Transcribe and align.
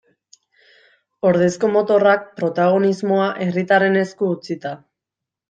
Ordezko 1.31 1.69
motorrak, 1.75 2.25
protagonismoa 2.39 3.29
herritarren 3.45 4.01
esku 4.07 4.33
utzita. 4.39 4.75